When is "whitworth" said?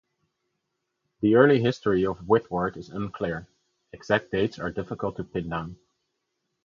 2.27-2.75